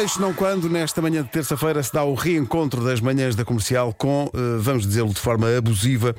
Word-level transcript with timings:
queixo 0.00 0.18
não 0.18 0.32
quando, 0.32 0.66
nesta 0.66 1.02
manhã 1.02 1.22
de 1.22 1.28
terça-feira, 1.28 1.82
se 1.82 1.92
dá 1.92 2.02
o 2.02 2.14
reencontro 2.14 2.82
das 2.82 3.02
manhãs 3.02 3.36
da 3.36 3.44
comercial 3.44 3.92
com, 3.92 4.30
eh, 4.32 4.56
vamos 4.58 4.86
dizê-lo 4.86 5.10
de 5.10 5.20
forma 5.20 5.54
abusiva, 5.54 6.16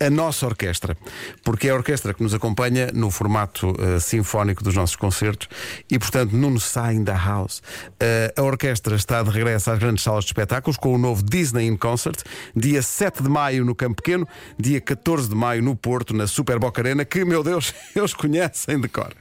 a 0.00 0.08
nossa 0.08 0.46
orquestra, 0.46 0.96
porque 1.42 1.68
é 1.68 1.70
a 1.70 1.74
orquestra 1.74 2.14
que 2.14 2.22
nos 2.22 2.32
acompanha 2.32 2.90
no 2.94 3.10
formato 3.10 3.70
uh, 3.70 4.00
sinfónico 4.00 4.62
dos 4.62 4.74
nossos 4.74 4.96
concertos 4.96 5.48
e, 5.90 5.98
portanto, 5.98 6.32
Nuno 6.32 6.60
sai 6.60 6.98
the 7.00 7.12
house. 7.12 7.58
Uh, 8.00 8.40
a 8.40 8.42
orquestra 8.42 8.94
está 8.94 9.22
de 9.22 9.30
regresso 9.30 9.70
às 9.70 9.78
grandes 9.78 10.04
salas 10.04 10.24
de 10.24 10.30
espetáculos 10.30 10.76
com 10.76 10.94
o 10.94 10.98
novo 10.98 11.22
Disney 11.22 11.66
in 11.66 11.76
Concert, 11.76 12.22
dia 12.54 12.80
7 12.80 13.22
de 13.22 13.28
maio 13.28 13.64
no 13.64 13.74
Campo 13.74 13.96
Pequeno, 14.02 14.26
dia 14.58 14.80
14 14.80 15.28
de 15.28 15.34
maio 15.34 15.62
no 15.62 15.74
Porto, 15.74 16.14
na 16.14 16.26
Super 16.26 16.58
Boca 16.58 16.80
Arena, 16.80 17.04
que, 17.04 17.24
meu 17.24 17.42
Deus, 17.42 17.74
eles 17.94 18.14
conhecem 18.14 18.80
de 18.80 18.88
cor. 18.88 19.12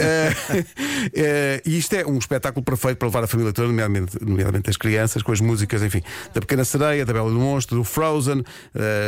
Uh, 0.00 0.64
e 1.66 1.78
isto 1.78 1.94
é 1.94 2.06
um 2.06 2.16
espetáculo 2.16 2.64
perfeito 2.64 2.96
para 2.96 3.08
levar 3.08 3.24
a 3.24 3.26
família 3.26 3.52
toda, 3.52 3.68
nomeadamente, 3.68 4.16
nomeadamente 4.24 4.70
as 4.70 4.76
crianças, 4.76 5.22
com 5.22 5.32
as 5.32 5.40
músicas, 5.40 5.82
enfim, 5.82 6.02
da 6.32 6.40
Pequena 6.40 6.64
Sereia, 6.64 7.04
da 7.04 7.12
Bela 7.12 7.30
do 7.30 7.38
Monstro, 7.38 7.76
do 7.76 7.84
Frozen, 7.84 8.42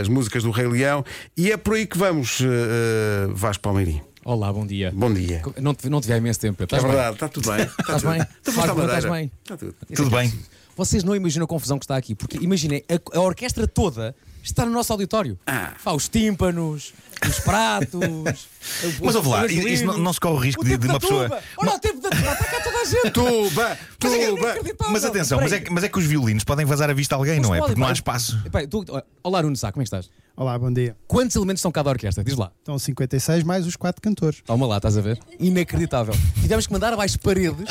as 0.01 0.09
músicas 0.09 0.43
do 0.43 0.51
Rei 0.51 0.67
Leão. 0.67 1.06
E 1.37 1.53
é 1.53 1.57
por 1.57 1.75
aí 1.75 1.87
que 1.87 1.99
vamos, 1.99 2.41
uh, 2.41 3.35
Vasco 3.35 3.63
Palmeirim. 3.63 4.01
Olá, 4.25 4.53
bom 4.53 4.67
dia. 4.67 4.93
Bom 4.95 5.13
dia. 5.13 5.41
Não 5.61 5.75
te, 5.75 5.89
não 5.89 6.01
te 6.01 6.09
vi 6.09 6.13
há 6.13 6.17
imenso 6.17 6.41
tempo. 6.41 6.63
Estás 6.63 6.83
é 6.83 6.87
verdade, 6.87 7.15
está 7.15 7.29
tudo 7.29 7.51
bem. 7.51 7.65
Estás 7.65 8.03
bem? 8.03 8.27
Estás 8.47 9.05
bem? 9.05 9.33
Está 9.43 9.57
tudo. 9.57 9.75
Tudo 9.95 10.11
bem. 10.11 10.33
Vocês 10.77 11.05
não 11.05 11.15
imaginam 11.15 11.45
a 11.45 11.49
confusão 11.49 11.79
que 11.79 11.85
está 11.85 11.97
aqui, 11.97 12.15
porque 12.15 12.37
imaginem, 12.39 12.85
a, 12.89 13.19
a 13.19 13.21
orquestra 13.21 13.67
toda 13.67 14.15
está 14.51 14.65
no 14.65 14.73
nosso 14.73 14.93
auditório. 14.93 15.39
Ah. 15.47 15.73
Fá, 15.79 15.93
os 15.93 16.09
tímpanos, 16.09 16.93
os 17.29 17.39
pratos. 17.41 18.49
Mas 19.03 19.15
ouve 19.15 19.29
lá, 19.29 19.47
isso 19.47 19.85
não, 19.85 19.99
não 19.99 20.13
se 20.13 20.21
corre 20.21 20.35
o 20.35 20.39
risco 20.39 20.63
o 20.63 20.65
de, 20.65 20.77
de 20.77 20.87
uma 20.87 21.01
pessoa. 21.01 21.25
Tuba. 21.25 21.43
Olha 21.59 21.75
o 21.75 21.79
tempo 21.79 22.01
da 22.01 22.11
tuba, 22.11 22.33
está 22.33 22.45
cá 22.45 22.61
toda 22.63 22.79
a 22.79 22.85
gente. 22.85 23.11
Tuba, 23.11 23.79
tuba. 23.99 24.91
Mas 24.91 25.05
atenção, 25.05 25.41
mas 25.41 25.53
é, 25.53 25.65
mas 25.71 25.85
é 25.85 25.89
que 25.89 25.99
os 25.99 26.05
violinos 26.05 26.45
podem 26.45 26.65
vazar 26.67 26.91
a 26.91 26.93
vista 26.95 27.15
a 27.15 27.19
alguém, 27.19 27.39
Mas 27.39 27.49
não 27.49 27.55
é? 27.55 27.59
podem, 27.59 27.75
Porque 27.75 27.81
não 27.81 27.89
há 27.89 27.93
espaço. 27.93 28.39
Tu- 28.71 28.85
olá, 29.23 29.43
Nuno 29.43 29.57
Sá, 29.57 29.71
como 29.73 29.83
é 29.83 29.85
que 29.85 29.89
estás? 29.89 30.11
Olá, 30.37 30.59
bom 30.59 30.71
dia. 30.71 30.95
Quantos 31.09 31.35
elementos 31.35 31.63
são 31.63 31.73
cada 31.73 31.89
orquestra? 31.89 32.23
Diz 32.23 32.37
lá. 32.37 32.53
Estão 32.59 32.79
56 32.79 33.43
mais 33.43 33.67
os 33.67 33.75
quatro 33.75 34.03
cantores. 34.03 34.43
Toma 34.45 34.67
lá, 34.67 34.77
estás 34.77 34.99
a 34.99 35.01
ver? 35.01 35.19
Inacreditável. 35.41 36.15
Tivemos 36.43 36.67
que 36.67 36.73
mandar 36.75 36.93
abaixo 36.93 37.19
paredes 37.21 37.67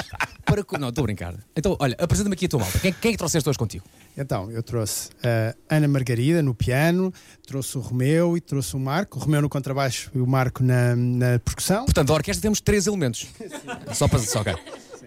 para. 0.56 0.64
co- 0.64 0.78
Não, 0.78 0.90
estou 0.90 1.02
a 1.02 1.06
brincar. 1.06 1.36
Então, 1.56 1.76
olha, 1.80 1.96
apresenta-me 2.00 2.34
aqui 2.34 2.46
a 2.46 2.50
tua 2.50 2.60
malta. 2.60 2.80
Quem, 2.80 2.94
quem 2.94 3.10
é 3.10 3.12
que 3.14 3.18
trouxeste 3.18 3.48
hoje 3.50 3.58
contigo? 3.60 3.84
Então, 4.18 4.50
eu 4.52 4.64
trouxe 4.64 5.10
a 5.70 5.76
Ana 5.76 5.88
Margarida 5.88 6.42
no 6.42 6.54
piano, 6.56 7.14
trouxe 7.46 7.78
o 7.78 7.82
Romeu 7.82 8.38
e 8.38 8.42
trouxe 8.42 8.76
o 8.76 8.80
Marco. 8.80 9.18
O 9.20 9.22
Romeu 9.22 9.42
no 9.42 9.50
contrabaixo 9.50 10.10
e 10.16 10.20
o 10.20 10.28
Marco 10.28 10.64
na, 10.64 10.96
na 10.96 11.40
percussão. 11.40 11.86
Portanto, 11.86 12.12
a 12.12 12.14
orquestra 12.14 12.42
temos 12.42 12.62
três 12.62 12.88
elementos. 12.88 13.28
Só 13.94 14.08
para. 14.08 14.20
Só, 14.20 14.42
ok. 14.42 14.54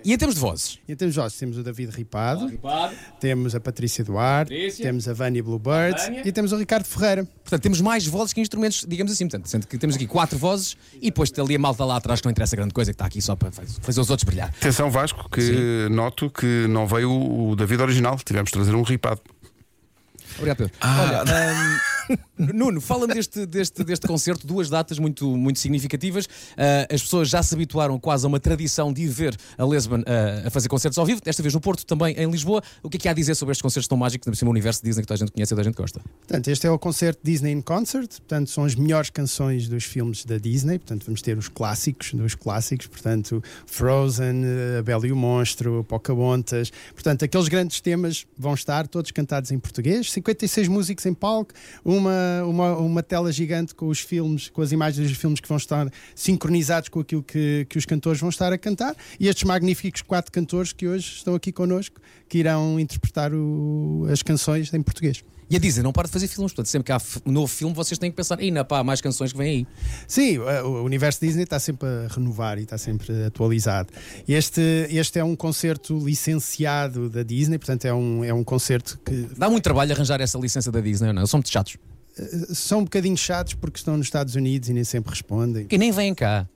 E 0.08 0.12
em 0.14 0.16
termos 0.16 0.36
de 0.36 0.40
vozes? 0.40 0.78
E 0.88 0.96
temos 0.96 1.14
nós, 1.16 1.34
temos 1.34 1.58
o 1.58 1.62
David 1.62 1.90
Ripado, 1.94 2.50
temos 3.20 3.54
a 3.54 3.60
Patrícia 3.60 4.02
Duarte, 4.02 4.54
temos 4.78 5.06
a 5.06 5.12
Vânia 5.12 5.42
Bluebird 5.42 6.00
e 6.24 6.32
temos 6.32 6.50
o 6.50 6.56
Ricardo 6.56 6.86
Ferreira. 6.86 7.24
Portanto, 7.24 7.60
temos 7.62 7.82
mais 7.82 8.06
vozes 8.06 8.32
que 8.32 8.40
instrumentos, 8.40 8.86
digamos 8.88 9.12
assim. 9.12 9.26
Portanto, 9.28 9.48
sendo 9.50 9.66
que 9.66 9.76
temos 9.76 9.96
aqui 9.96 10.06
quatro 10.06 10.38
vozes 10.38 10.78
e 10.94 11.10
depois 11.10 11.30
ali 11.38 11.56
a 11.56 11.58
malta 11.58 11.84
lá 11.84 11.96
atrás 11.98 12.22
que 12.22 12.26
não 12.26 12.30
interessa 12.30 12.56
grande 12.56 12.72
coisa, 12.72 12.90
que 12.90 12.94
está 12.94 13.04
aqui 13.04 13.20
só 13.20 13.36
para 13.36 13.50
faz- 13.52 13.78
fazer 13.82 14.00
os 14.00 14.08
outros 14.08 14.24
brilhar. 14.24 14.48
Atenção, 14.48 14.90
Vasco, 14.90 15.28
que 15.28 15.88
noto 15.90 16.30
que 16.30 16.66
não 16.70 16.86
veio 16.86 17.10
o 17.12 17.54
David 17.54 17.82
original. 17.82 18.16
Tivemos 18.24 18.48
de 18.48 18.54
trazer 18.54 18.74
um 18.74 18.82
ripado. 18.82 19.20
Obrigado, 20.36 20.56
Pedro. 20.56 20.72
Olha, 20.82 21.22
hum, 21.22 21.78
Nuno, 22.38 22.80
fala-me 22.80 23.14
deste, 23.14 23.46
deste, 23.46 23.84
deste 23.84 24.06
concerto, 24.06 24.46
duas 24.46 24.68
datas 24.68 24.98
muito, 24.98 25.36
muito 25.36 25.58
significativas. 25.58 26.28
Ah, 26.56 26.86
as 26.92 27.02
pessoas 27.02 27.28
já 27.28 27.42
se 27.42 27.54
habituaram 27.54 27.98
quase 27.98 28.24
a 28.24 28.28
uma 28.28 28.40
tradição 28.40 28.92
de 28.92 29.02
ir 29.02 29.08
ver 29.08 29.36
a 29.56 29.64
Lesban 29.64 30.02
ah, 30.06 30.46
a 30.46 30.50
fazer 30.50 30.68
concertos 30.68 30.98
ao 30.98 31.06
vivo, 31.06 31.20
desta 31.22 31.42
vez 31.42 31.54
no 31.54 31.60
Porto, 31.60 31.84
também 31.84 32.14
em 32.16 32.30
Lisboa. 32.30 32.62
O 32.82 32.88
que 32.88 32.97
é 32.97 33.00
que 33.00 33.08
há 33.08 33.10
a 33.10 33.14
dizer 33.14 33.34
sobre 33.34 33.52
estes 33.52 33.62
concertos 33.62 33.88
tão 33.88 33.98
mágicos, 33.98 34.26
por 34.26 34.36
cima 34.36 34.48
o 34.48 34.52
universo 34.52 34.82
Disney 34.82 35.02
que 35.02 35.08
toda 35.08 35.16
a 35.16 35.26
gente 35.26 35.32
conhece 35.32 35.52
e 35.52 35.54
toda 35.54 35.62
a 35.62 35.64
gente 35.64 35.76
gosta? 35.76 36.00
Portanto, 36.00 36.48
este 36.48 36.66
é 36.66 36.70
o 36.70 36.78
concerto 36.78 37.20
Disney 37.22 37.52
in 37.52 37.60
Concert. 37.60 38.08
Portanto, 38.08 38.50
são 38.50 38.64
as 38.64 38.74
melhores 38.74 39.10
canções 39.10 39.68
dos 39.68 39.84
filmes 39.84 40.24
da 40.24 40.38
Disney. 40.38 40.78
Portanto, 40.78 41.04
vamos 41.06 41.22
ter 41.22 41.36
os 41.36 41.48
clássicos 41.48 42.14
dos 42.14 42.34
clássicos. 42.34 42.86
Portanto, 42.86 43.42
Frozen, 43.66 44.42
A 44.78 44.82
Bela 44.82 45.06
e 45.06 45.12
o 45.12 45.16
Monstro, 45.16 45.84
Pocahontas. 45.84 46.70
Portanto, 46.94 47.24
aqueles 47.24 47.48
grandes 47.48 47.80
temas 47.80 48.26
vão 48.36 48.54
estar 48.54 48.86
todos 48.86 49.10
cantados 49.10 49.50
em 49.50 49.58
português. 49.58 50.12
56 50.12 50.68
músicos 50.68 51.04
em 51.06 51.14
palco, 51.14 51.52
uma, 51.98 52.44
uma, 52.44 52.76
uma 52.78 53.03
tela 53.03 53.31
gigante 53.32 53.75
com 53.75 53.88
os 53.88 54.00
filmes, 54.00 54.48
com 54.48 54.62
as 54.62 54.72
imagens 54.72 55.09
dos 55.09 55.19
filmes 55.19 55.41
que 55.41 55.48
vão 55.48 55.56
estar 55.56 55.91
sincronizados 56.14 56.88
com 56.88 57.00
aquilo 57.00 57.22
que, 57.22 57.66
que 57.69 57.78
os 57.78 57.84
cantores 57.84 58.20
vão 58.20 58.31
estar 58.31 58.53
a 58.53 58.59
cantar. 58.59 58.97
E 59.19 59.28
estes 59.28 59.44
magníficos 59.44 60.03
quatro 60.03 60.31
cantores 60.32 60.72
que 60.72 60.86
hoje 60.86 61.16
estão 61.16 61.34
aqui 61.34 61.53
connosco, 61.53 62.00
que 62.28 62.38
irão 62.38 62.78
interpretar 62.81 63.32
o- 63.34 64.06
as 64.10 64.22
canções 64.22 64.72
em 64.72 64.82
português. 64.82 65.22
E 65.50 65.56
a 65.56 65.59
Disney 65.59 65.82
não 65.82 65.92
para 65.92 66.06
de 66.06 66.12
fazer 66.12 66.28
filmes, 66.28 66.53
portanto, 66.53 66.66
sempre 66.70 66.86
que 66.86 66.92
há 66.92 67.00
um 67.25 67.32
novo 67.32 67.47
filme, 67.47 67.75
vocês 67.75 67.98
têm 67.98 68.10
que 68.10 68.16
pensar, 68.16 68.38
ainda 68.38 68.64
pá, 68.64 68.81
há 68.81 68.84
mais 68.84 69.00
canções 69.00 69.32
que 69.32 69.38
vêm 69.38 69.48
aí. 69.59 69.66
Sim, 70.06 70.38
o 70.38 70.69
o 70.69 70.82
universo 70.84 71.20
Disney 71.20 71.44
está 71.44 71.59
sempre 71.59 71.88
a 71.88 72.09
renovar 72.09 72.59
e 72.59 72.62
está 72.62 72.76
sempre 72.78 73.25
atualizado. 73.25 73.88
Este, 74.28 74.60
este 74.91 75.19
é 75.19 75.25
um 75.25 75.34
concerto 75.34 75.98
licenciado 75.98 77.09
da 77.09 77.22
Disney, 77.22 77.59
portanto 77.59 77.84
é 77.86 77.92
um, 77.94 78.25
é 78.25 78.32
um 78.32 78.44
concerto 78.44 78.98
que 79.04 79.28
Dá 79.36 79.48
muito 79.48 79.64
trabalho 79.64 79.92
arranjar 79.92 80.20
essa 80.20 80.38
licença 80.38 80.70
da 80.70 80.81
Disney, 80.81 81.12
não? 81.12 81.26
São 81.26 81.38
muito 81.38 81.50
chatos. 81.50 81.76
eh, 82.19 82.54
são 82.54 82.80
um 82.80 82.84
bocadinho 82.84 83.16
chatos 83.16 83.54
porque 83.54 83.78
estão 83.78 83.97
nos 83.97 84.06
Estados 84.06 84.34
Unidos 84.34 84.69
e 84.69 84.72
nem 84.72 84.84
sempre 84.84 85.10
respondem. 85.10 85.66
Que 85.66 85.78
nem 85.78 85.91
vêm 85.92 86.15
cá. 86.15 86.47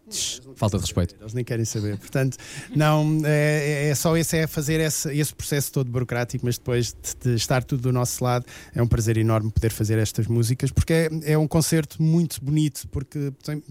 Falta 0.57 0.77
de 0.79 0.83
respeito. 0.83 1.15
Eles 1.21 1.33
nem 1.35 1.45
querem 1.45 1.65
saber. 1.65 1.97
Portanto, 1.99 2.37
não, 2.75 3.21
é, 3.25 3.89
é 3.91 3.95
só 3.95 4.17
esse 4.17 4.37
é 4.37 4.47
fazer 4.47 4.81
esse, 4.81 5.13
esse 5.17 5.35
processo 5.35 5.73
todo 5.73 5.91
burocrático, 5.91 6.45
mas 6.45 6.59
depois 6.59 6.89
de, 6.95 7.31
de 7.31 7.37
estar 7.37 7.65
tudo 7.65 7.83
do 7.83 7.93
nosso 7.93 8.23
lado, 8.23 8.45
é 8.75 8.83
um 8.83 8.87
prazer 8.87 9.17
enorme 9.17 9.51
poder 9.51 9.71
fazer 9.71 9.99
estas 9.99 10.27
músicas, 10.27 10.71
porque 10.71 10.93
é, 10.93 11.11
é 11.33 11.39
um 11.39 11.49
concerto 11.49 12.03
muito 12.03 12.43
bonito, 12.45 12.87
porque 12.89 13.33
tem- 13.45 13.63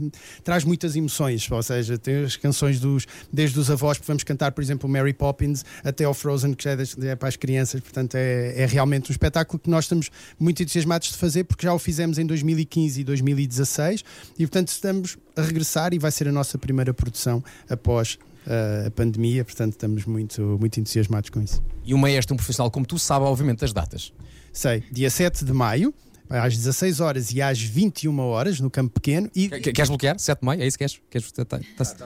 traz 0.44 0.64
muitas 0.64 0.96
emoções, 0.96 1.50
ou 1.52 1.64
seja, 1.64 1.98
tem 1.98 2.24
as 2.24 2.36
canções 2.36 2.80
dos, 2.80 3.06
desde 3.32 3.60
os 3.60 3.70
avós, 3.70 3.98
que 3.98 4.06
vamos 4.08 4.24
cantar, 4.24 4.52
por 4.52 4.62
exemplo, 4.64 4.90
Mary 4.90 5.14
Poppins, 5.14 5.64
até 5.84 6.04
ao 6.04 6.14
Frozen, 6.14 6.54
que 6.54 6.64
já 6.64 6.72
é, 6.72 6.76
das- 6.76 6.98
é 6.98 7.16
para 7.16 7.30
as 7.30 7.36
crianças, 7.36 7.80
portanto, 7.82 8.16
é, 8.16 8.62
é 8.62 8.66
realmente 8.66 9.10
um 9.10 9.14
espetáculo 9.14 9.60
que 9.60 9.70
nós 9.70 9.86
estamos 9.86 10.10
muito 10.40 10.62
entusiasmados 10.62 11.10
de 11.10 11.18
fazer, 11.18 11.44
porque 11.46 11.66
já 11.66 11.74
o 11.74 11.80
fizemos 11.80 12.18
em 12.18 12.26
2015 12.26 13.02
e 13.02 13.04
2016, 13.04 14.04
e 14.38 14.46
portanto 14.48 14.70
estamos 14.70 15.18
a 15.36 15.42
regressar 15.42 15.94
e 15.94 16.00
vai 16.00 16.12
ser 16.12 16.28
a 16.28 16.32
nossa 16.32 16.58
primeira 16.58 16.94
produção 16.94 17.44
após 17.70 18.18
uh, 18.46 18.88
a 18.88 18.92
pandemia, 18.92 19.44
portanto 19.46 19.74
estamos 19.74 20.06
muito, 20.06 20.42
muito 20.60 20.80
entusiasmados 20.80 21.30
com 21.30 21.42
isso. 21.42 21.64
E 21.84 21.94
um 21.94 21.98
maestro, 21.98 22.34
um 22.34 22.38
profissional 22.38 22.70
como 22.72 22.86
tu, 22.86 22.98
sabe, 23.00 23.26
obviamente, 23.26 23.60
das 23.60 23.74
datas. 23.74 24.12
Sei, 24.54 24.84
dia 24.92 25.10
7 25.10 25.46
de 25.46 25.54
maio, 25.54 25.94
às 26.30 26.56
16 26.56 27.00
horas 27.00 27.32
e 27.32 27.42
às 27.42 27.60
21 27.62 28.18
horas, 28.20 28.60
no 28.60 28.70
Campo 28.70 28.94
Pequeno, 28.94 29.30
e 29.36 29.50
Que- 29.50 29.74
Queres 29.74 29.90
bloquear? 29.90 30.18
7 30.20 30.40
de 30.40 30.46
maio? 30.46 30.62
É 30.62 30.68
isso 30.68 30.78
que 30.78 30.86
queres? 30.86 31.02
queres 31.10 31.32
tá, 31.32 31.46
tá, 31.46 31.56
a 31.58 31.60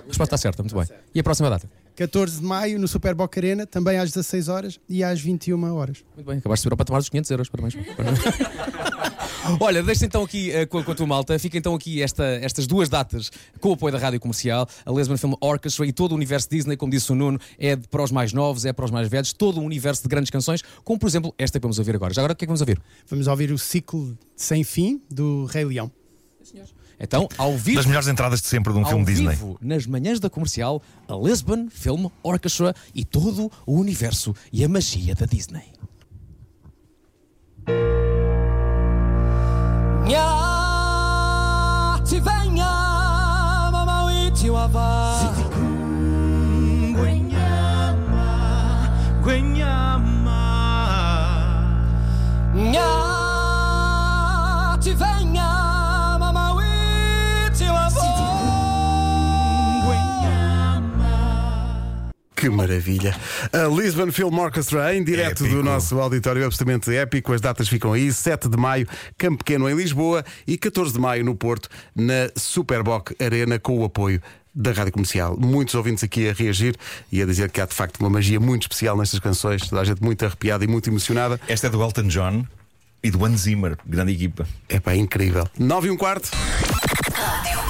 resposta 0.08 0.24
está 0.24 0.38
certa, 0.38 0.64
muito 0.64 0.76
bem. 0.76 0.88
E 1.14 1.20
a 1.20 1.24
próxima 1.24 1.50
data? 1.50 1.70
14 1.96 2.40
de 2.40 2.46
maio 2.46 2.78
no 2.80 2.88
Super 2.88 3.14
Boca 3.16 3.40
Arena, 3.40 3.66
também 3.66 3.98
às 3.98 4.12
16 4.12 4.48
horas 4.50 4.80
e 4.90 5.04
às 5.04 5.20
21 5.22 5.74
horas. 5.74 6.04
Muito 6.16 6.28
bem, 6.28 6.38
acabaste 6.38 6.62
de 6.62 6.64
subir 6.64 6.76
para 6.76 6.86
tomar 6.86 7.00
os 7.00 7.10
500 7.10 7.32
euros. 7.32 7.50
Parabéns. 7.50 7.76
Olha, 9.60 9.84
deixa 9.84 10.06
então 10.06 10.24
aqui 10.24 10.50
eh, 10.52 10.66
com, 10.66 10.80
a- 10.80 10.84
com 10.84 10.92
a 10.92 10.96
tua 10.96 11.06
malta. 11.06 11.38
Fica 11.38 11.58
então 11.58 11.76
aqui 11.76 12.02
esta, 12.02 12.24
estas 12.24 12.66
duas 12.66 12.90
datas 12.90 13.32
com 13.60 13.70
o 13.70 13.74
apoio 13.74 13.92
da 13.94 14.00
rádio 14.00 14.20
comercial, 14.20 14.68
a 14.84 14.92
Lesbian 14.92 15.18
Film 15.18 15.34
Orchestra 15.40 15.86
e 15.86 15.94
todo 15.94 16.14
o 16.14 16.16
universo 16.16 16.50
Disney, 16.50 16.76
como 16.76 16.92
disse 16.92 17.12
o 17.12 17.16
Nuno, 17.16 17.40
é 17.60 17.76
para 17.76 18.04
os 18.04 18.12
mais 18.12 18.34
novos, 18.34 18.66
é 18.66 18.74
para 18.74 18.86
os 18.86 18.92
mais 18.92 19.08
velhos, 19.08 19.34
todo 19.34 19.60
um 19.60 19.66
universo 19.66 20.02
de 20.02 20.10
grandes 20.10 20.32
canções, 20.32 20.64
como 20.84 21.00
por 21.00 21.08
exemplo 21.08 21.34
esta 21.38 21.60
que 21.60 21.64
vamos 21.64 21.78
ouvir 21.78 21.96
agora. 21.96 22.14
Já 22.14 22.22
agora 22.22 22.34
o 22.34 22.36
que 22.36 22.44
é 22.44 22.48
que 22.48 22.50
vamos 22.50 22.62
ouvir? 22.62 22.82
Vamos 23.08 23.28
ouvir 23.28 23.52
o 23.52 23.58
ciclo 23.58 24.18
sem 24.36 24.64
fim 24.64 25.00
do 25.12 25.46
Rei 25.46 25.64
Leão. 25.66 25.92
Então, 27.00 27.28
ao 27.38 27.58
vivo. 27.58 27.78
Das 27.78 27.86
melhores 27.86 28.08
entradas 28.08 28.42
de 28.42 28.48
sempre 28.48 28.72
de 28.74 28.80
um 28.80 28.84
ao 28.84 28.90
filme 28.90 29.06
Disney. 29.06 29.30
vivo, 29.30 29.58
nas 29.62 29.86
manhãs 29.86 30.20
da 30.20 30.30
comercial, 30.30 30.82
a 31.08 31.14
Lisbon 31.16 31.68
Film 31.70 32.08
Orchestra 32.24 32.74
e 32.94 33.04
todo 33.04 33.52
o 33.66 33.80
universo 33.80 34.34
e 34.52 34.64
a 34.64 34.70
magia 34.70 35.14
da 35.14 35.26
Disney. 35.26 35.74
Nya 40.08 42.00
ti 42.06 42.20
venha 42.20 43.72
mama 43.72 44.06
witi 44.06 44.50
Que 62.46 62.50
maravilha. 62.52 63.16
A 63.52 63.68
Lisbon 63.68 64.12
Film 64.12 64.38
Orchestra, 64.38 64.96
em 64.96 65.04
direto 65.04 65.44
Épico. 65.44 65.56
do 65.56 65.64
nosso 65.64 66.00
auditório 66.00 66.46
absolutamente 66.46 66.96
épico. 66.96 67.34
As 67.34 67.42
datas 67.42 67.68
ficam 67.68 67.92
aí: 67.92 68.14
7 68.14 68.48
de 68.48 68.56
maio, 68.56 68.88
Campo 69.18 69.40
Pequeno 69.40 69.68
em 69.68 69.76
Lisboa 69.76 70.24
e 70.46 70.56
14 70.56 70.94
de 70.94 71.00
maio 71.00 71.26
no 71.26 71.36
Porto, 71.36 71.68
na 71.96 72.30
Superboc 72.36 73.16
Arena, 73.20 73.58
com 73.58 73.80
o 73.80 73.84
apoio 73.84 74.22
da 74.54 74.72
Rádio 74.72 74.94
Comercial. 74.94 75.36
Muitos 75.36 75.74
ouvintes 75.74 76.04
aqui 76.04 76.30
a 76.30 76.34
reagir 76.34 76.76
e 77.12 77.20
a 77.20 77.26
dizer 77.26 77.50
que 77.50 77.60
há 77.60 77.66
de 77.66 77.74
facto 77.74 78.00
uma 78.00 78.12
magia 78.12 78.40
muito 78.40 78.62
especial 78.62 78.96
nestas 78.96 79.20
canções, 79.20 79.68
toda 79.68 79.82
a 79.82 79.84
gente 79.84 80.04
muito 80.04 80.24
arrepiada 80.24 80.64
e 80.64 80.68
muito 80.68 80.88
emocionada. 80.88 81.42
Esta 81.48 81.66
é 81.66 81.70
do 81.72 81.82
Elton 81.82 82.04
John 82.10 82.46
e 83.04 83.10
do 83.10 83.26
Hans 83.26 83.42
Zimmer, 83.42 83.76
grande 83.84 84.12
equipa. 84.12 84.48
É 84.70 84.80
pá, 84.80 84.94
incrível. 84.96 85.50
9 85.58 85.88
e 85.88 85.90
um 85.90 85.98
quarto. 85.98 86.30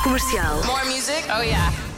Comercial. 0.04 0.62
More 0.66 0.83
music? 0.83 1.24
Oh, 1.33 1.42
yeah. 1.42 1.94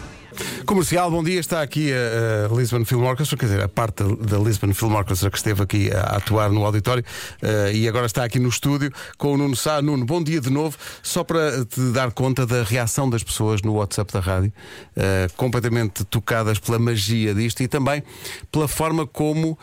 Comercial, 0.65 1.09
bom 1.09 1.23
dia. 1.23 1.39
Está 1.39 1.61
aqui 1.61 1.91
a, 1.91 2.51
a 2.51 2.55
Lisbon 2.55 2.83
Film 2.85 3.03
Orchestra, 3.05 3.37
quer 3.37 3.45
dizer, 3.45 3.63
a 3.63 3.67
parte 3.67 4.03
da, 4.03 4.37
Lisbon 4.37 4.73
Film 4.73 4.93
Orchestra 4.95 5.29
que 5.29 5.37
esteve 5.37 5.63
aqui 5.63 5.91
a, 5.91 6.01
a 6.01 6.17
atuar 6.17 6.51
no 6.51 6.65
auditório 6.65 7.03
eh, 7.41 7.71
e 7.73 7.87
agora 7.87 8.05
está 8.05 8.23
aqui 8.23 8.39
no 8.39 8.49
estúdio 8.49 8.91
com 9.17 9.33
o 9.33 9.37
Nuno 9.37 9.55
Sá. 9.55 9.81
Nuno, 9.81 10.05
bom 10.05 10.21
dia 10.21 10.41
de 10.41 10.49
novo. 10.49 10.77
Só 11.01 11.23
para 11.23 11.65
te 11.65 11.79
dar 11.91 12.11
conta 12.11 12.45
da 12.45 12.63
reação 12.63 13.09
das 13.09 13.23
pessoas 13.23 13.61
no 13.61 13.73
WhatsApp 13.73 14.11
da 14.11 14.19
rádio, 14.19 14.51
eh, 14.95 15.27
completamente 15.37 16.03
tocadas 16.05 16.59
pela 16.59 16.77
magia 16.77 17.33
disto 17.33 17.61
e 17.63 17.67
também 17.67 18.03
pela 18.51 18.67
forma 18.67 19.07
como. 19.07 19.57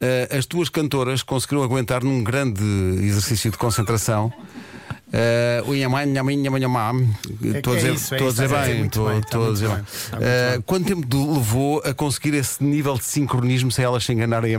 eh, 0.00 0.28
as 0.36 0.46
tuas 0.46 0.68
cantoras 0.68 1.22
conseguiram 1.22 1.62
aguentar 1.62 2.02
num 2.02 2.22
grande 2.24 2.62
exercício 3.02 3.50
de 3.50 3.58
concentração. 3.58 4.32
Uh, 5.10 5.68
o 5.68 5.74
Inhamã, 5.74 6.04
Inhamã, 6.04 6.32
Inhamã, 6.32 6.58
Inhamã. 6.58 6.92
Estou 7.42 7.72
a 7.72 7.76
é 7.76 7.78
dizer, 7.78 7.94
isso, 7.94 8.14
é 8.14 8.16
estou 8.16 8.28
a 8.28 8.30
isso, 8.30 8.42
dizer 8.42 8.44
está 8.44 8.58
a 8.58 8.60
dizer 8.60 8.72
bem, 8.72 8.78
muito 8.78 9.00
estou 9.00 9.18
estou 9.18 9.40
a 9.40 9.44
muito 9.44 9.54
dizer 9.54 9.68
bem, 9.68 9.78
Uh, 9.78 10.52
bem. 10.52 10.60
Quanto 10.62 10.86
tempo 10.86 11.32
levou 11.32 11.82
a 11.84 11.92
conseguir 11.92 12.34
esse 12.34 12.62
nível 12.62 12.96
de 12.96 13.04
sincronismo 13.04 13.72
sem 13.72 13.84
elas 13.84 14.04
se 14.04 14.12
enganarem 14.12 14.54
a? 14.54 14.58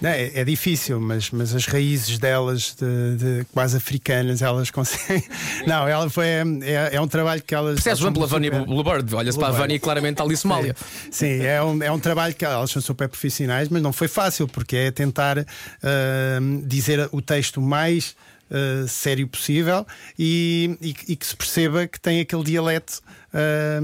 Não, 0.00 0.08
é, 0.08 0.30
é 0.34 0.44
difícil, 0.44 0.98
mas, 0.98 1.30
mas 1.30 1.54
as 1.54 1.66
raízes 1.66 2.18
delas, 2.18 2.74
de, 2.74 3.16
de 3.16 3.44
quase 3.52 3.76
africanas, 3.76 4.40
elas 4.40 4.70
conseguem. 4.70 5.22
Não, 5.66 5.86
ela 5.86 6.08
foi. 6.08 6.26
É, 6.26 6.90
é 6.92 7.00
um 7.00 7.06
trabalho 7.06 7.42
que 7.42 7.54
elas. 7.54 7.74
Percebes 7.74 8.00
bem 8.00 8.12
pela 8.12 8.26
Vânia 8.26 8.50
Bluebird? 8.50 9.14
Olha-se 9.14 9.38
para 9.38 9.48
a. 9.48 9.50
Vânia 9.50 9.76
e 9.76 9.78
claramente 9.78 10.12
está 10.12 10.24
ali 10.24 10.36
Somália. 10.36 10.74
Sim, 11.10 11.42
é 11.42 11.62
um, 11.62 11.82
é 11.82 11.92
um 11.92 11.98
trabalho 11.98 12.34
que 12.34 12.44
elas 12.44 12.70
são 12.70 12.80
super 12.80 13.08
profissionais, 13.08 13.68
mas 13.68 13.82
não 13.82 13.92
foi 13.92 14.08
fácil, 14.08 14.48
porque 14.48 14.74
é 14.74 14.90
tentar 14.90 15.38
ah, 15.38 16.38
dizer 16.64 17.08
o 17.12 17.20
texto 17.20 17.60
mais 17.60 18.16
ah, 18.50 18.86
sério 18.88 19.28
possível 19.28 19.86
e, 20.18 20.76
e, 20.80 20.94
e 21.12 21.16
que 21.16 21.26
se 21.26 21.36
perceba 21.36 21.86
que 21.86 22.00
tem 22.00 22.20
aquele 22.20 22.42
dialeto 22.42 23.00
ah, 23.32 23.80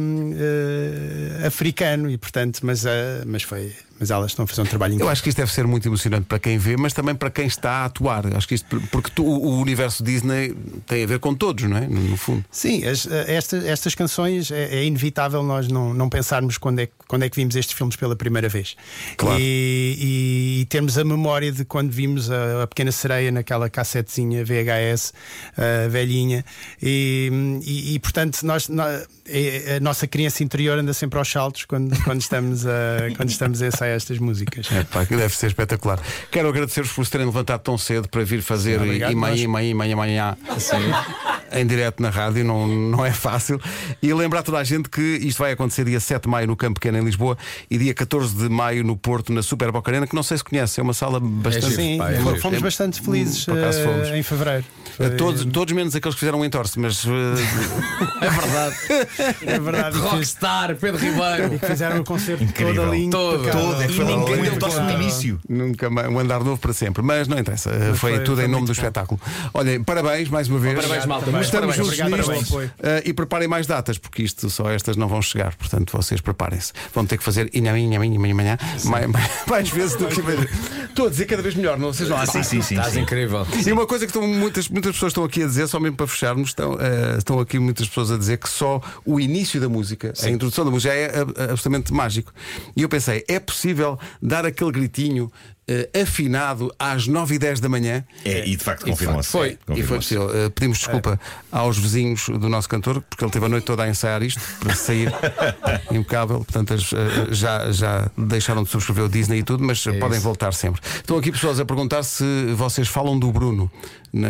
ah, 1.43 1.47
africano 1.47 2.11
e 2.11 2.19
portanto, 2.19 2.61
mas, 2.63 2.87
ah, 2.87 2.91
mas 3.27 3.43
foi. 3.43 3.73
Mas 3.99 4.11
elas 4.11 4.33
estão 4.33 4.45
a 4.45 4.47
fazer 4.47 4.61
um 4.61 4.67
trabalho 4.67 4.91
Eu 4.91 4.95
incrível. 4.97 5.11
acho 5.11 5.23
que 5.23 5.31
isto 5.31 5.39
deve 5.39 5.51
ser 5.51 5.67
muito 5.67 5.89
emocionante 5.89 6.27
para 6.27 6.39
quem 6.39 6.59
vê, 6.59 6.77
mas 6.77 6.93
também 6.93 7.15
para 7.15 7.31
quem 7.31 7.47
está 7.47 7.71
a 7.71 7.85
atuar. 7.87 8.27
Acho 8.37 8.47
que 8.47 8.55
isto, 8.55 8.67
porque 8.93 9.11
tu- 9.11 9.25
o 9.25 9.59
universo 9.59 10.05
Disney 10.05 10.55
tem 10.87 11.03
a 11.03 11.07
ver 11.07 11.19
com 11.19 11.35
todos, 11.35 11.65
não 11.65 11.79
é? 11.79 11.87
No, 11.89 12.03
no 12.03 12.15
fundo. 12.19 12.45
Sim, 12.51 12.85
as- 12.85 13.07
eh, 13.07 13.25
esta- 13.35 13.57
estas 13.67 13.95
canções 13.95 14.51
é, 14.51 14.81
é 14.81 14.85
inevitável 14.85 15.43
nós 15.43 15.67
não, 15.69 15.95
não 15.95 16.11
pensarmos 16.11 16.59
quando 16.59 16.81
é, 16.81 16.87
que- 16.89 16.93
quando 17.09 17.23
é 17.23 17.31
que 17.31 17.37
vimos 17.37 17.57
estes 17.57 17.75
filmes 17.75 17.97
pela 17.97 18.15
primeira 18.15 18.51
vez. 18.51 18.77
Claro. 19.17 19.39
E, 19.41 20.61
e 20.61 20.67
termos 20.67 20.99
a 20.99 21.05
memória 21.05 21.51
de 21.51 21.65
quando 21.65 21.91
vimos 21.91 22.31
a, 22.31 22.65
a 22.65 22.67
Pequena 22.67 22.93
Sereia 22.93 23.33
naquela 23.33 23.71
cassetezinha 23.71 24.45
VHS 24.45 25.15
eh, 25.57 25.89
velhinha. 25.89 26.45
E, 26.83 27.31
e- 27.65 27.95
e, 27.95 27.99
portanto, 27.99 28.43
nós, 28.43 28.69
nó- 28.69 28.85
é- 28.87 29.07
a 29.77 29.81
nossa 29.81 30.07
criança 30.07 30.43
interior 30.43 30.79
anda 30.79 30.93
sempre 30.93 31.19
aos 31.19 31.29
saltos 31.29 31.65
quando, 31.65 31.97
quando, 32.05 32.21
estamos, 32.21 32.67
a, 32.67 33.15
quando 33.17 33.31
estamos 33.31 33.63
a 33.63 33.67
ensaiar 33.67 33.97
estas 33.97 34.19
músicas. 34.19 34.71
É 34.73 34.85
pá, 34.85 35.05
que 35.05 35.17
deve 35.17 35.35
ser 35.35 35.49
espetacular. 35.49 36.01
Quero 36.31 36.49
agradecer-vos 36.49 36.93
por 36.93 37.05
se 37.05 37.11
terem 37.11 37.27
levantado 37.27 37.61
tão 37.61 37.77
cedo 37.77 38.09
para 38.09 38.25
vir 38.25 38.43
fazer 38.43 38.81
obrigado, 38.81 39.13
Imanhã, 39.13 39.33
nós. 39.33 39.41
Imanhã, 39.41 39.71
Imanhã, 39.71 39.93
Imanhã 39.93 40.37
em 41.53 41.67
direto 41.67 42.03
na 42.03 42.11
rádio, 42.11 42.45
não, 42.45 42.67
não 42.67 43.05
é 43.05 43.13
fácil. 43.13 43.61
E 44.03 44.13
lembrar 44.13 44.43
toda 44.43 44.59
a 44.59 44.65
gente 44.65 44.89
que 44.89 45.01
isto 45.01 45.39
vai 45.39 45.53
acontecer 45.53 45.85
dia 45.85 46.01
7 46.01 46.23
de 46.25 46.29
maio 46.29 46.47
no 46.47 46.57
Campo 46.57 46.81
Pequeno 46.81 46.99
em 46.99 47.05
Lisboa 47.05 47.37
e 47.71 47.79
dia 47.79 47.95
14 47.95 48.35
de 48.35 48.49
maio 48.49 48.83
no 48.85 48.97
Porto, 48.97 49.33
na 49.33 49.43
Super 49.43 49.71
Boca 49.73 49.91
Arena, 49.91 50.07
que 50.07 50.15
não 50.15 50.23
sei 50.23 50.37
se 50.39 50.45
conhece, 50.45 50.81
é 50.81 50.83
uma 50.83 50.95
sala 50.95 51.19
bastante. 51.21 51.67
giro. 51.71 51.77
Sim, 51.77 51.99
pá, 51.99 52.11
é 52.13 52.17
giro. 52.21 52.41
fomos 52.41 52.59
É- 52.59 52.61
bastante 52.61 53.01
felizes 53.01 53.49
acaso 53.49 53.79
eh, 53.81 53.85
fomos. 53.85 54.09
em 54.09 54.23
fevereiro. 54.23 54.65
Foi- 54.97 55.11
Todos, 55.11 55.45
todos 55.47 55.75
menos 55.75 55.95
aqueles 55.95 56.15
que 56.15 56.21
fizeram 56.21 56.41
um 56.41 56.45
entorce, 56.45 56.79
mas 56.79 57.05
eh, 57.07 57.11
É 58.21 58.31
verdade. 58.31 58.77
é 59.47 59.59
verdade. 59.59 59.97
e 59.97 60.01
Rockstar, 60.01 60.77
Pedro 60.77 61.01
Ribeiro. 61.01 61.55
E 61.55 61.59
que 61.59 61.67
fizeram 61.67 62.01
o 62.01 62.05
concerto 62.05 62.43
Incrível. 62.45 62.75
todo 62.75 62.91
ali 62.93 63.11
Todo. 63.11 63.51
Todo, 63.51 63.83
é 63.83 63.87
que 63.87 63.93
foi 63.95 64.05
foi 64.07 64.15
lá 64.15 64.21
ninguém 64.21 64.43
deu 64.43 64.59
tosse 64.59 64.81
no 64.81 64.91
início. 64.91 65.41
nunca 65.49 65.91
mais 65.91 66.09
um 66.09 66.19
andar 66.19 66.43
novo 66.43 66.59
para 66.61 66.73
sempre. 66.73 67.03
Mas 67.03 67.29
não 67.29 67.39
interessa, 67.39 67.71
foi, 67.95 68.13
foi- 68.17 68.21
tudo 68.21 68.37
foi 68.37 68.45
em 68.45 68.49
nome 68.49 68.63
do 68.63 68.67
bom. 68.69 68.73
espetáculo. 68.73 69.21
Olhem, 69.55 69.83
parabéns 69.83 70.29
mais 70.29 70.49
uma 70.49 70.59
vez. 70.59 70.75
Parabéns, 70.75 71.07
malta. 71.07 71.31
Muitos 71.37 71.55
Estamos 71.55 71.77
parabéns. 71.77 72.27
juntos 72.29 72.29
nisto. 72.39 72.73
Eh, 72.83 73.03
e 73.07 73.13
preparem 73.13 73.49
mais 73.49 73.67
datas, 73.67 73.99
porque 73.99 74.23
isto 74.23 74.49
só 74.51 74.71
estas 74.71 74.97
não 74.97 75.09
vão 75.09 75.21
chegar. 75.23 75.55
Portanto, 75.57 75.93
vocês 75.97 76.21
preparem-se. 76.21 76.73
Vão 76.95 77.05
ter 77.07 77.19
que 77.19 77.25
fazer 77.25 77.51
inha, 77.55 77.77
inha, 77.79 77.97
inha, 78.05 78.17
inha, 78.17 78.31
inha, 78.43 78.59
mais, 78.85 79.07
mais, 79.07 79.31
mais 79.47 79.69
vezes 79.69 79.97
do 79.97 80.07
que. 80.09 80.21
Estou 80.89 81.07
a 81.07 81.11
dizer 81.11 81.27
cada 81.27 81.43
vez 81.43 81.55
melhor, 81.55 81.79
não 81.79 81.93
vocês 81.93 82.09
não 82.09 82.17
acham? 82.17 82.43
Sim, 82.43 82.43
sim, 82.43 82.63
sim. 82.63 82.75
Estás 82.77 82.95
sim. 82.95 83.01
incrível. 83.01 83.47
E 83.67 83.73
uma 83.73 83.87
coisa 83.87 84.07
que 84.07 84.11
estão, 84.11 84.27
muitas, 84.27 84.69
muitas 84.69 84.93
pessoas 84.93 85.11
estão 85.11 85.25
aqui 85.25 85.43
a 85.43 85.47
dizer, 85.47 85.67
só 85.69 85.79
mesmo 85.79 85.97
para 85.97 86.07
fecharmos, 86.07 86.51
estão, 86.51 86.73
eh, 86.81 87.17
estão 87.19 87.39
aqui 87.39 87.59
muitas 87.59 87.87
pessoas 87.89 88.11
a 88.11 88.17
dizer 88.17 88.39
que 88.39 88.49
só 88.49 88.81
o 89.05 89.21
início 89.21 89.61
da 89.61 89.69
música, 89.69 90.13
a 90.23 90.29
introdução 90.31 90.65
da 90.65 90.71
música 90.71 90.93
é 90.95 91.21
ab- 91.21 91.35
absolutamente 91.39 91.93
mágico. 91.93 92.33
E 92.75 92.83
eu 92.83 92.89
pensei, 92.89 93.25
é 93.29 93.39
possível 93.39 93.99
dar 94.23 94.47
aquele 94.47 94.73
gritinho 94.73 95.31
eh, 95.69 95.89
afinado 96.03 96.73
às 96.79 97.07
9 97.07 97.35
e 97.35 97.39
10 97.39 97.61
da 97.61 97.69
manhã? 97.69 98.05
É, 98.25 98.47
e 98.47 98.57
de 98.57 98.63
facto 98.65 98.85
confirmou-se. 98.87 99.29
foi. 99.31 99.59
E 99.75 99.83
foi 99.83 99.99
possível. 99.99 100.31
Eh, 100.35 100.49
pedimos 100.51 100.79
desculpa 100.79 101.19
aos 101.51 101.77
vizinhos 101.79 102.27
do 102.29 102.49
nosso 102.49 102.69
cantor, 102.69 103.03
porque 103.09 103.25
ele 103.25 103.31
teve 103.33 103.47
a 103.47 103.49
noite 103.49 103.65
toda 103.65 103.83
a 103.83 103.89
ensaiar 103.89 104.23
isto 104.23 104.41
para 104.61 104.75
sair 104.75 105.13
impecável. 105.91 106.39
Portanto, 106.39 106.75
as, 106.75 106.93
eh, 106.93 107.29
já, 107.31 107.71
já 107.73 108.11
deixaram 108.17 108.63
de 108.63 108.71
subscrever 108.71 109.05
o 109.05 109.09
Disney 109.09 109.39
e 109.39 109.43
tudo, 109.43 109.65
mas 109.65 109.85
eh, 109.87 109.93
podem 109.99 110.21
voltar 110.21 110.53
sempre. 110.55 110.81
Estão 110.97 111.19
aqui 111.19 111.33
pessoas 111.33 111.59
a 111.61 111.65
perguntar 111.65 112.03
se 112.03 112.25
vocês 112.55 112.89
falam 112.89 113.19
do 113.19 113.31
Bruno. 113.33 113.71
Na... 114.13 114.29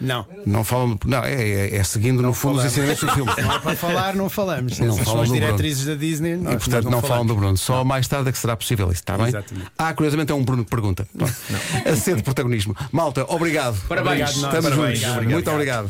Não. 0.00 0.26
Não 0.44 0.64
falam. 0.64 0.98
Não, 1.04 1.22
é, 1.22 1.32
é- 1.34 1.76
é 1.76 1.84
seguindo 1.84 2.20
no 2.20 2.32
fundo 2.32 2.58
os 2.58 2.64
ensinamentos 2.64 3.04
do 3.04 3.12
filme. 3.12 3.30
Não 3.40 3.52
é 3.54 3.58
para 3.60 3.76
falar, 3.76 4.16
não 4.16 4.28
falamos. 4.28 4.78
Não 4.78 4.88
Essas 4.88 5.04
falam 5.04 5.12
são 5.12 5.22
as 5.22 5.28
do 5.28 5.32
Bruno. 5.34 5.46
diretrizes 5.46 5.86
da 5.86 5.94
Disney. 5.94 6.32
E 6.32 6.36
Nós, 6.36 6.54
portanto 6.56 6.84
nós 6.84 6.92
não, 6.92 7.00
falam 7.02 7.24
do 7.26 7.28
falamos. 7.28 7.36
Bruno. 7.36 7.56
Só 7.56 7.84
mais 7.84 8.08
tarde 8.08 8.28
é 8.28 8.32
que 8.32 8.38
será 8.38 8.56
possível 8.56 8.86
isso, 8.86 9.02
está 9.02 9.16
bem? 9.16 9.28
Exatamente. 9.28 9.68
Ah, 9.78 9.94
curiosamente 9.94 10.32
é 10.32 10.34
um 10.34 10.42
Bruno 10.42 10.64
que 10.64 10.69
pergunta. 10.70 11.06
Pronto. 11.16 11.34
A 11.84 11.96
ser 11.96 12.16
de 12.16 12.22
protagonismo. 12.22 12.74
Malta, 12.92 13.24
obrigado. 13.28 13.76
Parabéns. 13.88 14.30
Estamos 14.30 14.52
Parabéns. 14.70 15.00
juntos. 15.00 15.16
Obrigado. 15.16 15.30
Muito 15.30 15.50
obrigado. 15.50 15.88